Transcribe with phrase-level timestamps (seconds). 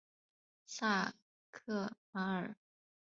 [0.65, 1.13] 萨
[1.51, 2.55] 克马尔。